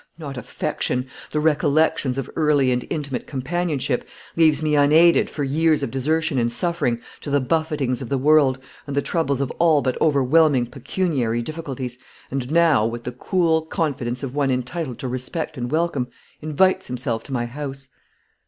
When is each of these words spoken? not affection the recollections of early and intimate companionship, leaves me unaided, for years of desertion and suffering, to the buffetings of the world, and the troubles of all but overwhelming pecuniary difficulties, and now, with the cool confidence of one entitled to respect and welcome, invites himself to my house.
not 0.17 0.35
affection 0.35 1.05
the 1.29 1.39
recollections 1.39 2.17
of 2.17 2.27
early 2.35 2.71
and 2.71 2.87
intimate 2.89 3.27
companionship, 3.27 4.03
leaves 4.35 4.63
me 4.63 4.75
unaided, 4.75 5.29
for 5.29 5.43
years 5.43 5.83
of 5.83 5.91
desertion 5.91 6.39
and 6.39 6.51
suffering, 6.51 6.99
to 7.19 7.29
the 7.29 7.39
buffetings 7.39 8.01
of 8.01 8.09
the 8.09 8.17
world, 8.17 8.57
and 8.87 8.95
the 8.95 9.01
troubles 9.03 9.39
of 9.41 9.51
all 9.59 9.79
but 9.79 10.01
overwhelming 10.01 10.65
pecuniary 10.65 11.43
difficulties, 11.43 11.99
and 12.31 12.49
now, 12.49 12.83
with 12.83 13.03
the 13.03 13.11
cool 13.11 13.61
confidence 13.61 14.23
of 14.23 14.33
one 14.33 14.49
entitled 14.49 14.97
to 14.97 15.07
respect 15.07 15.55
and 15.55 15.69
welcome, 15.69 16.07
invites 16.41 16.87
himself 16.87 17.21
to 17.21 17.31
my 17.31 17.45
house. 17.45 17.89